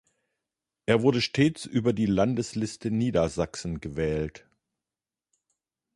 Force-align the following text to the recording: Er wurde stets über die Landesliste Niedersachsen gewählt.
Er 0.87 1.03
wurde 1.03 1.21
stets 1.21 1.67
über 1.67 1.93
die 1.93 2.07
Landesliste 2.07 2.89
Niedersachsen 2.89 3.79
gewählt. 3.81 4.47